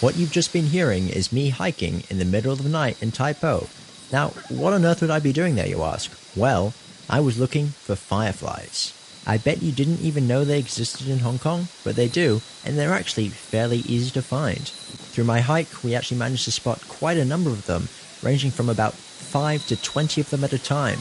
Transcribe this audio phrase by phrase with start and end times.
[0.00, 3.12] What you've just been hearing is me hiking in the middle of the night in
[3.12, 3.68] Tai Po.
[4.12, 6.10] Now, what on earth would I be doing there, you ask?
[6.34, 6.74] Well,
[7.08, 8.92] I was looking for fireflies.
[9.26, 12.76] I bet you didn't even know they existed in Hong Kong, but they do, and
[12.76, 14.68] they're actually fairly easy to find.
[14.68, 17.88] Through my hike, we actually managed to spot quite a number of them,
[18.22, 20.98] ranging from about 5 to 20 of them at a time.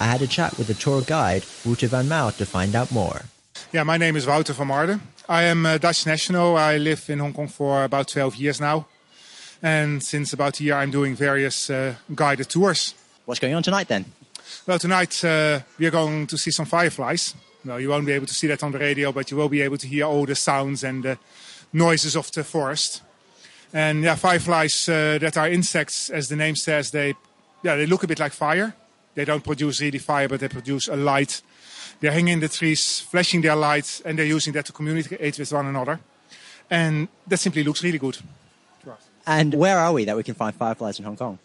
[0.00, 3.24] I had a chat with the tour guide, Wouter van Mau, to find out more.
[3.70, 5.00] Yeah, my name is Wouter van Marden.
[5.28, 6.56] I am a Dutch national.
[6.56, 8.86] I live in Hong Kong for about 12 years now.
[9.62, 12.94] And since about a year, I'm doing various uh, guided tours.
[13.26, 14.06] What's going on tonight then?
[14.66, 17.34] Well, tonight uh, we are going to see some fireflies.
[17.62, 19.60] Well, you won't be able to see that on the radio, but you will be
[19.60, 21.18] able to hear all the sounds and the
[21.70, 23.02] noises of the forest.
[23.74, 27.14] And yeah, fireflies uh, that are insects, as the name says, they
[27.62, 28.74] yeah they look a bit like fire.
[29.18, 31.42] They don't produce really fire, but they produce a light
[32.00, 35.52] they're hanging in the trees, flashing their lights, and they're using that to communicate with
[35.52, 35.98] one another.
[36.70, 38.18] And that simply looks really good.
[39.26, 41.38] And where are we that we can find fireflies in Hong Kong?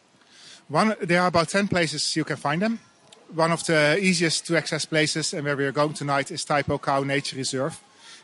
[0.70, 2.80] One, there are about 10 places you can find them.
[3.34, 6.62] One of the easiest to access places and where we are going tonight is Tai
[6.62, 7.80] Po Kau Nature Reserve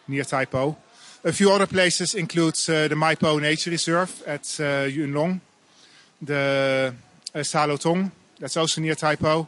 [0.07, 0.77] near Tai Po.
[1.23, 5.41] A few other places include uh, the Mai Po Nature Reserve at uh, Yuen Long,
[6.21, 6.93] the
[7.33, 9.47] uh, Sa Tong, that's also near Tai Po,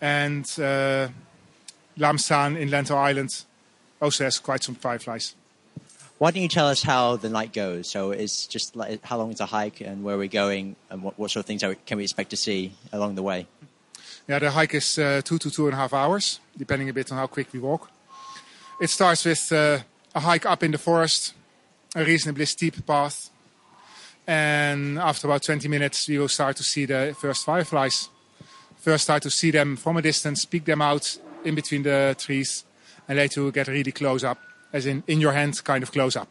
[0.00, 1.08] and uh,
[1.96, 3.44] Lam San in Lantau Island
[4.00, 5.34] also has quite some fireflies.
[6.18, 7.88] Why don't you tell us how the night goes?
[7.90, 11.16] So it's just like how long is a hike and where we're going and what,
[11.16, 13.46] what sort of things we, can we expect to see along the way?
[14.26, 17.10] Yeah, the hike is uh, two to two and a half hours, depending a bit
[17.12, 17.90] on how quick we walk.
[18.80, 19.78] It starts with uh,
[20.14, 21.34] a hike up in the forest,
[21.94, 23.30] a reasonably steep path,
[24.26, 28.10] and after about 20 minutes, we will start to see the first fireflies.
[28.88, 32.64] First, start to see them from a distance, peek them out in between the trees,
[33.06, 34.38] and later get really close up,
[34.72, 36.28] as in in your hand, kind of close up.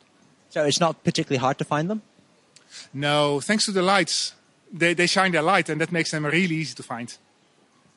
[0.49, 2.01] So it's not particularly hard to find them.
[2.93, 4.33] No, thanks to the lights,
[4.73, 7.15] they they shine their light, and that makes them really easy to find.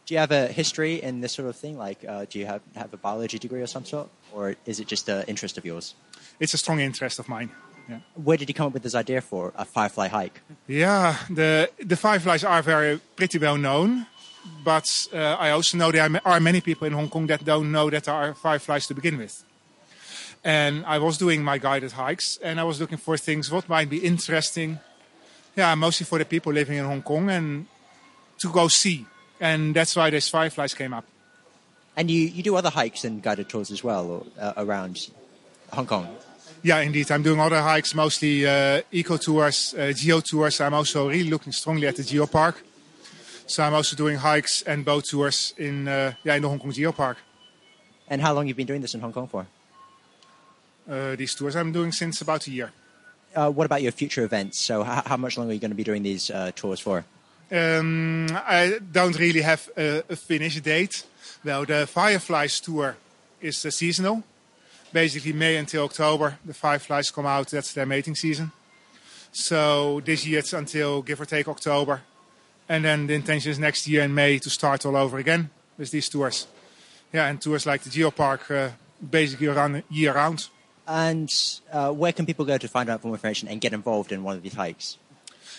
[0.05, 1.79] Do you have a history in this sort of thing?
[1.79, 4.91] Like, uh, do you have have a biology degree or some sort, or is it
[4.91, 5.95] just an interest of yours?
[6.39, 7.49] It's a strong interest of mine.
[7.89, 8.01] Yeah.
[8.15, 10.43] Where did you come up with this idea for a firefly hike?
[10.69, 14.07] Yeah, the the fireflies are very pretty well known.
[14.65, 17.91] But uh, I also know there are many people in Hong Kong that don't know
[17.91, 19.45] that there are fireflies to begin with.
[20.43, 23.91] And I was doing my guided hikes and I was looking for things what might
[23.91, 24.79] be interesting.
[25.57, 27.67] Yeah, mostly for the people living in Hong Kong and
[28.39, 29.07] to go see.
[29.39, 31.05] And that's why these fireflies came up.
[31.97, 35.11] And you, you do other hikes and guided tours as well or, uh, around
[35.73, 36.09] Hong Kong?
[36.63, 37.11] Yeah, indeed.
[37.11, 40.61] I'm doing other hikes, mostly uh, eco tours, uh, geo tours.
[40.61, 42.63] I'm also really looking strongly at the geo park.
[43.51, 46.71] So I'm also doing hikes and boat tours in uh, yeah in the Hong Kong
[46.71, 47.17] Geopark.
[48.07, 49.45] And how long have you been doing this in Hong Kong for?
[50.89, 52.71] Uh, these tours I'm doing since about a year.
[53.35, 54.61] Uh, what about your future events?
[54.61, 57.05] So how, how, much longer are you going to be doing these uh, tours for?
[57.51, 61.03] Um, I don't really have a, a finish date.
[61.45, 62.97] Well, the Fireflies tour
[63.41, 64.23] is uh, seasonal.
[64.93, 67.49] Basically, May until October, the Fireflies come out.
[67.49, 68.53] That's their mating season.
[69.33, 72.03] So this year it's until give or take October.
[72.71, 75.91] And then the intention is next year in May to start all over again with
[75.91, 76.47] these tours.
[77.13, 78.71] Yeah, and tours like the Geopark uh,
[79.11, 80.47] basically run year round.
[80.87, 81.29] And
[81.73, 84.37] uh, where can people go to find out more information and get involved in one
[84.37, 84.99] of these hikes?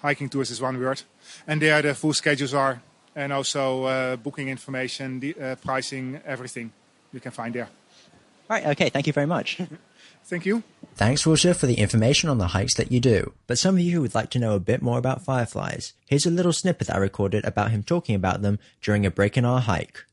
[0.03, 1.01] Hiking tours is one word.
[1.47, 2.83] And there the full schedules are,
[3.15, 6.71] and also uh, booking information, the, uh, pricing, everything
[7.11, 7.69] you can find there.
[8.51, 9.61] Right, okay, thank you very much.
[10.25, 10.63] Thank you.
[10.95, 13.31] Thanks, Wouter, for the information on the hikes that you do.
[13.47, 16.25] But some of you who would like to know a bit more about fireflies, here's
[16.25, 19.45] a little snippet that I recorded about him talking about them during a break in
[19.45, 20.03] our hike.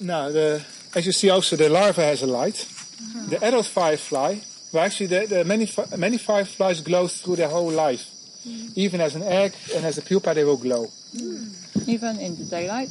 [0.00, 0.64] Now, the,
[0.96, 2.54] as you see, also the larva has a light.
[2.54, 3.28] Mm-hmm.
[3.28, 4.40] The adult firefly,
[4.72, 8.04] well, actually, the, the many many fireflies glow through their whole life.
[8.44, 8.76] Mm.
[8.76, 10.88] Even as an egg and as a pupa, they will glow.
[11.14, 11.88] Mm.
[11.88, 12.90] Even in the daylight.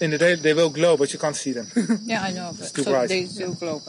[0.00, 1.68] In the day they will glow, but you can't see them.
[2.04, 2.50] yeah, I know.
[2.58, 3.08] It's too so bright.
[3.08, 3.80] They still glow.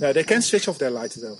[0.00, 1.38] No, they can switch off their light though.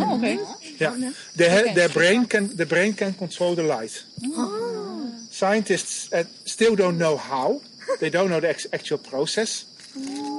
[0.00, 0.38] Oh, okay.
[0.78, 1.74] Yeah, they okay.
[1.74, 4.04] their brain can the brain can control the light.
[4.24, 5.12] Oh.
[5.30, 7.60] Scientists uh, still don't know how.
[8.00, 9.64] They don't know the ex- actual process.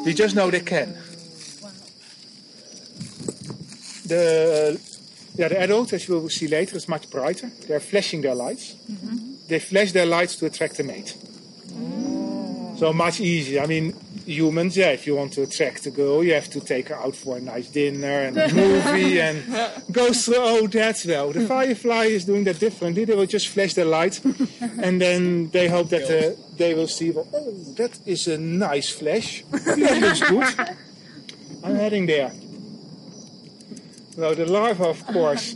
[0.04, 0.98] They just know they can.
[4.06, 4.80] The
[5.36, 7.50] yeah, the adult, as you will see later, is much brighter.
[7.68, 8.76] They're flashing their lights.
[8.92, 9.34] Mm-hmm.
[9.48, 11.16] They flash their lights to attract a mate.
[12.76, 13.62] So much easier.
[13.62, 16.90] I mean, humans, yeah, if you want to attract a girl, you have to take
[16.90, 19.44] her out for a nice dinner and a movie and
[19.92, 21.04] go through all that.
[21.08, 23.06] Well, the firefly is doing that differently.
[23.06, 24.20] They will just flash their light
[24.82, 28.90] and then they hope that uh, they will see, well, oh, that is a nice
[28.90, 29.44] flash.
[29.52, 30.78] that looks good.
[31.64, 32.32] I'm heading there.
[34.18, 35.56] Well, the larva, of course,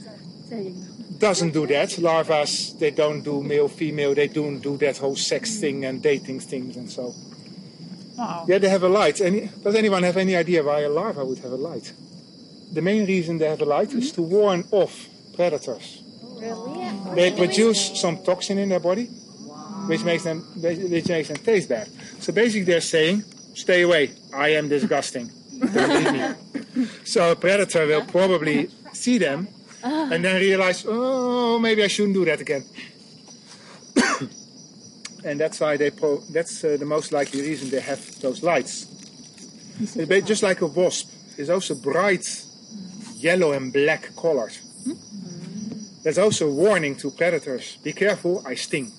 [1.19, 1.89] doesn't do that.
[1.89, 4.13] Larvas, they don't do male, female.
[4.13, 7.13] They don't do that whole sex thing and dating things and so.
[8.17, 8.45] Wow.
[8.47, 9.21] Yeah, they have a light.
[9.21, 11.93] Any, does anyone have any idea why a larva would have a light?
[12.73, 16.03] The main reason they have a light is to warn off predators.
[16.39, 17.15] Really?
[17.15, 19.05] They produce some toxin in their body,
[19.87, 21.87] which makes them which makes them taste bad.
[22.19, 23.23] So basically, they're saying,
[23.55, 24.11] "Stay away!
[24.33, 25.31] I am disgusting.
[25.73, 29.47] Don't eat me." So a predator will probably see them
[30.11, 32.63] and then realize, "Oh, maybe I shouldn't do that again."
[35.23, 38.87] and that's why they pro- that's uh, the most likely reason they have those lights.
[39.79, 42.25] It's ba- just like a wasp, it's also bright
[43.15, 44.61] yellow and black colors.
[46.03, 48.91] That's also a warning to predators: be careful, I sting.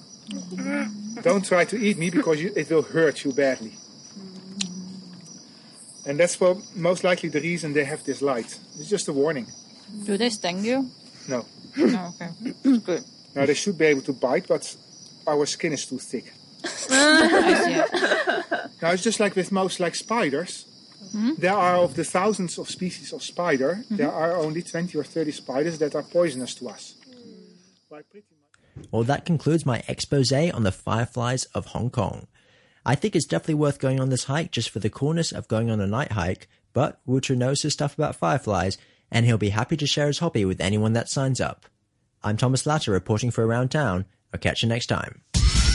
[1.22, 3.72] Don't try to eat me because you, it will hurt you badly.
[6.06, 8.58] And that's for most likely the reason they have this light.
[8.78, 9.46] It's just a warning.
[10.05, 10.90] Do they sting you?
[11.29, 11.44] No,
[11.76, 12.52] No, okay.
[12.62, 13.05] Good.
[13.35, 14.76] now they should be able to bite, but
[15.26, 16.32] our skin is too thick.
[16.90, 18.69] I see.
[18.82, 20.64] Now it's just like with most like spiders.
[21.12, 21.32] Hmm.
[21.38, 23.96] There are of the thousands of species of spider, Hmm.
[23.96, 26.94] there are only 20 or 30 spiders that are poisonous to us.
[27.88, 28.00] Why,
[28.90, 32.26] Well, that concludes my expose on the fireflies of Hong Kong.
[32.85, 35.70] I think it's definitely worth going on this hike just for the coolness of going
[35.70, 38.76] on a night hike, but Wouter knows his stuff about fireflies,
[39.10, 41.66] and he'll be happy to share his hobby with anyone that signs up.
[42.22, 44.05] I'm Thomas Latter reporting for Around Town.
[44.32, 45.22] I'll catch you next time.